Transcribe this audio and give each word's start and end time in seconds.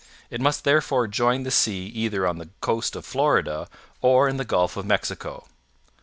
It 0.31 0.41
must 0.41 0.63
therefore 0.63 1.07
join 1.07 1.43
the 1.43 1.51
sea 1.51 1.85
either 1.85 2.25
on 2.25 2.39
the 2.39 2.49
coast 2.59 2.95
of 2.95 3.05
Florida 3.05 3.67
or 4.01 4.27
in 4.27 4.37
the 4.37 4.45
Gulf 4.45 4.75
of 4.75 4.83
Mexico. 4.83 5.45